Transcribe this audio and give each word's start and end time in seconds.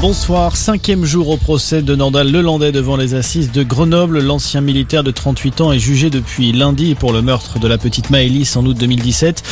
Bonsoir, 0.00 0.56
cinquième 0.56 1.04
jour 1.04 1.28
au 1.28 1.36
procès 1.36 1.82
de 1.82 1.94
Nordal 1.94 2.32
Lelandais 2.32 2.72
devant 2.72 2.96
les 2.96 3.14
assises 3.14 3.52
de 3.52 3.62
Grenoble. 3.62 4.20
L'ancien 4.20 4.62
militaire 4.62 5.04
de 5.04 5.10
38 5.10 5.60
ans 5.60 5.72
est 5.72 5.78
jugé 5.78 6.08
depuis 6.08 6.52
lundi 6.52 6.94
pour 6.94 7.12
le 7.12 7.20
meurtre 7.20 7.58
de 7.58 7.68
la 7.68 7.76
petite 7.76 8.08
Maëlys 8.08 8.56
en 8.56 8.64
août 8.64 8.78
2017. 8.78 9.42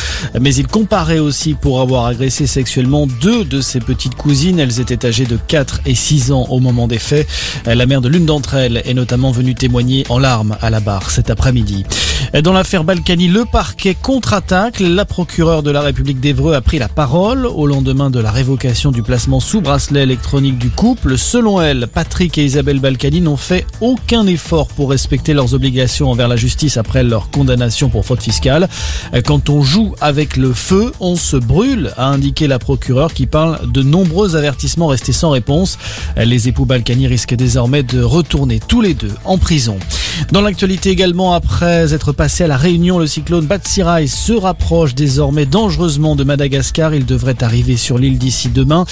Mais 0.41 0.55
il 0.55 0.65
comparait 0.65 1.19
aussi 1.19 1.53
pour 1.53 1.81
avoir 1.81 2.07
agressé 2.07 2.47
sexuellement 2.47 3.05
deux 3.21 3.45
de 3.45 3.61
ses 3.61 3.79
petites 3.79 4.15
cousines. 4.15 4.59
Elles 4.59 4.79
étaient 4.79 5.05
âgées 5.05 5.27
de 5.27 5.37
4 5.37 5.81
et 5.85 5.93
6 5.93 6.31
ans 6.31 6.47
au 6.49 6.59
moment 6.59 6.87
des 6.87 6.97
faits. 6.97 7.27
La 7.67 7.85
mère 7.85 8.01
de 8.01 8.09
l'une 8.09 8.25
d'entre 8.25 8.55
elles 8.55 8.81
est 8.85 8.95
notamment 8.95 9.29
venue 9.29 9.53
témoigner 9.53 10.03
en 10.09 10.17
larmes 10.17 10.57
à 10.61 10.71
la 10.71 10.79
barre 10.79 11.11
cet 11.11 11.29
après-midi. 11.29 11.85
Dans 12.43 12.53
l'affaire 12.53 12.83
Balkany, 12.83 13.27
le 13.27 13.45
parquet 13.45 13.95
contre-attaque. 13.95 14.79
La 14.79 15.05
procureure 15.05 15.63
de 15.63 15.71
la 15.71 15.81
République 15.81 16.19
d'Evreux 16.19 16.53
a 16.53 16.61
pris 16.61 16.79
la 16.79 16.87
parole 16.87 17.45
au 17.45 17.65
lendemain 17.65 18.09
de 18.09 18.19
la 18.19 18.31
révocation 18.31 18.91
du 18.91 19.03
placement 19.03 19.39
sous 19.39 19.61
bracelet 19.61 20.03
électronique 20.03 20.57
du 20.57 20.69
couple. 20.69 21.17
Selon 21.17 21.61
elle, 21.61 21.87
Patrick 21.87 22.37
et 22.37 22.45
Isabelle 22.45 22.79
Balkany 22.79 23.21
n'ont 23.21 23.37
fait 23.37 23.65
aucun 23.81 24.27
effort 24.27 24.67
pour 24.67 24.91
respecter 24.91 25.33
leurs 25.33 25.53
obligations 25.53 26.11
envers 26.11 26.27
la 26.27 26.35
justice 26.35 26.77
après 26.77 27.03
leur 27.03 27.29
condamnation 27.29 27.89
pour 27.89 28.05
faute 28.05 28.21
fiscale. 28.21 28.69
Quand 29.25 29.49
on 29.49 29.63
joue 29.63 29.95
avec 29.99 30.37
le 30.37 30.53
feu, 30.53 30.91
on 30.99 31.15
se 31.15 31.37
brûle, 31.37 31.91
a 31.97 32.07
indiqué 32.07 32.47
la 32.47 32.59
procureure 32.59 33.13
qui 33.13 33.25
parle 33.25 33.71
de 33.71 33.81
nombreux 33.81 34.35
avertissements 34.35 34.87
restés 34.87 35.13
sans 35.13 35.31
réponse. 35.31 35.77
Les 36.15 36.47
époux 36.47 36.65
Balkany 36.65 37.07
risquent 37.07 37.35
désormais 37.35 37.83
de 37.83 38.01
retourner 38.01 38.59
tous 38.59 38.81
les 38.81 38.93
deux 38.93 39.13
en 39.25 39.37
prison. 39.37 39.77
Dans 40.31 40.41
l'actualité 40.41 40.91
également, 40.91 41.33
après 41.33 41.93
être 41.93 42.11
passé 42.11 42.43
à 42.43 42.47
la 42.47 42.57
Réunion, 42.57 42.99
le 42.99 43.07
cyclone 43.07 43.45
Batsirai 43.45 44.05
se 44.05 44.33
rapproche 44.33 44.93
désormais 44.93 45.45
dangereusement 45.45 46.15
de 46.15 46.23
Madagascar. 46.23 46.93
Il 46.93 47.05
devrait 47.05 47.41
arriver 47.43 47.77
sur 47.77 47.97
l'île 47.97 48.19
d'ici 48.19 48.49
demain. 48.49 48.85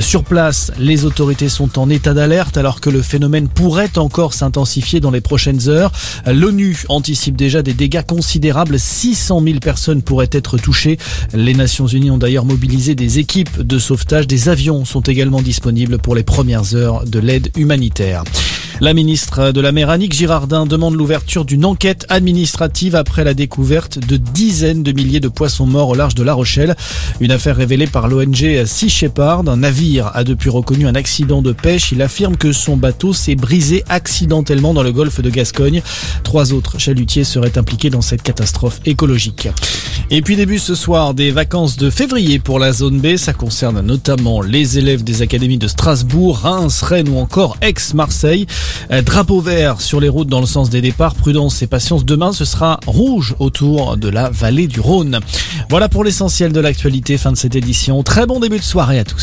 Sur 0.00 0.24
place, 0.24 0.72
les 0.78 1.04
autorités 1.04 1.48
sont 1.48 1.78
en 1.78 1.88
état 1.90 2.12
d'alerte 2.12 2.56
alors 2.56 2.80
que 2.80 2.90
le 2.90 3.02
phénomène 3.02 3.48
pourrait 3.48 3.98
encore 3.98 4.34
s'intensifier 4.34 4.98
dans 5.00 5.12
les 5.12 5.20
prochaines 5.20 5.68
heures. 5.68 5.92
L'ONU 6.26 6.84
anticipe 6.88 7.36
déjà 7.36 7.62
des 7.62 7.74
dégâts 7.74 8.04
considérables. 8.04 8.78
600 8.78 9.42
000 9.44 9.58
personnes 9.60 10.02
pourraient 10.02 10.30
être 10.32 10.58
touchées. 10.58 10.98
Les 11.32 11.54
Nations 11.54 11.86
Unies 11.86 12.10
ont 12.10 12.18
d'ailleurs 12.18 12.44
mobilisé 12.44 12.94
des 12.94 13.18
équipes 13.20 13.60
de 13.60 13.78
sauvetage. 13.78 14.26
Des 14.26 14.48
avions 14.48 14.84
sont 14.84 15.02
également 15.02 15.42
disponibles 15.42 15.98
pour 15.98 16.14
les 16.14 16.24
premières 16.24 16.74
heures 16.74 17.04
de 17.04 17.18
l'aide 17.20 17.50
humanitaire. 17.56 18.24
La 18.82 18.94
ministre 18.94 19.52
de 19.52 19.60
la 19.60 19.72
mer 19.72 19.90
Annick 19.90 20.14
Girardin 20.14 20.64
demande 20.64 20.94
l'ouverture 20.94 21.44
d'une 21.44 21.66
enquête 21.66 22.06
administrative 22.08 22.96
après 22.96 23.24
la 23.24 23.34
découverte 23.34 23.98
de 23.98 24.16
dizaines 24.16 24.82
de 24.82 24.92
milliers 24.92 25.20
de 25.20 25.28
poissons 25.28 25.66
morts 25.66 25.90
au 25.90 25.94
large 25.94 26.14
de 26.14 26.22
La 26.22 26.32
Rochelle. 26.32 26.74
Une 27.20 27.30
affaire 27.30 27.56
révélée 27.56 27.86
par 27.86 28.08
l'ONG 28.08 28.64
Sea 28.64 28.88
Shepherd. 28.88 29.50
Un 29.50 29.58
navire 29.58 30.10
a 30.14 30.24
depuis 30.24 30.48
reconnu 30.48 30.86
un 30.86 30.94
accident 30.94 31.42
de 31.42 31.52
pêche. 31.52 31.92
Il 31.92 32.00
affirme 32.00 32.38
que 32.38 32.52
son 32.52 32.78
bateau 32.78 33.12
s'est 33.12 33.34
brisé 33.34 33.84
accidentellement 33.90 34.72
dans 34.72 34.82
le 34.82 34.92
golfe 34.92 35.20
de 35.20 35.28
Gascogne. 35.28 35.82
Trois 36.22 36.54
autres 36.54 36.78
chalutiers 36.78 37.24
seraient 37.24 37.58
impliqués 37.58 37.90
dans 37.90 38.00
cette 38.00 38.22
catastrophe 38.22 38.80
écologique. 38.86 39.50
Et 40.12 40.22
puis 40.22 40.36
début 40.36 40.58
ce 40.58 40.74
soir 40.74 41.12
des 41.12 41.30
vacances 41.30 41.76
de 41.76 41.90
février 41.90 42.38
pour 42.38 42.58
la 42.58 42.72
zone 42.72 42.98
B. 42.98 43.16
Ça 43.16 43.34
concerne 43.34 43.80
notamment 43.82 44.40
les 44.40 44.78
élèves 44.78 45.04
des 45.04 45.20
académies 45.20 45.58
de 45.58 45.68
Strasbourg, 45.68 46.38
Reims, 46.38 46.80
Rennes 46.82 47.10
ou 47.10 47.18
encore 47.18 47.58
Aix-Marseille. 47.60 48.46
Euh, 48.90 49.02
drapeau 49.02 49.40
vert 49.40 49.80
sur 49.80 50.00
les 50.00 50.08
routes 50.08 50.28
dans 50.28 50.40
le 50.40 50.46
sens 50.46 50.70
des 50.70 50.80
départs. 50.80 51.14
Prudence 51.14 51.62
et 51.62 51.66
patience. 51.66 52.04
Demain, 52.04 52.32
ce 52.32 52.44
sera 52.44 52.80
rouge 52.86 53.34
autour 53.38 53.96
de 53.96 54.08
la 54.08 54.30
vallée 54.30 54.66
du 54.66 54.80
Rhône. 54.80 55.20
Voilà 55.68 55.88
pour 55.88 56.04
l'essentiel 56.04 56.52
de 56.52 56.60
l'actualité. 56.60 57.18
Fin 57.18 57.32
de 57.32 57.36
cette 57.36 57.54
édition. 57.54 58.02
Très 58.02 58.26
bon 58.26 58.40
début 58.40 58.58
de 58.58 58.64
soirée 58.64 58.98
à 58.98 59.04
tous. 59.04 59.18